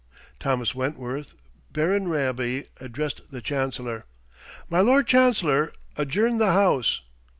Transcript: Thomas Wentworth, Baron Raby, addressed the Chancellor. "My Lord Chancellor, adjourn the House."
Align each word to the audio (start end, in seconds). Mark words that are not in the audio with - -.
Thomas 0.39 0.73
Wentworth, 0.73 1.35
Baron 1.71 2.07
Raby, 2.07 2.65
addressed 2.79 3.21
the 3.29 3.39
Chancellor. 3.39 4.05
"My 4.67 4.79
Lord 4.79 5.05
Chancellor, 5.05 5.73
adjourn 5.95 6.39
the 6.39 6.53
House." 6.53 7.03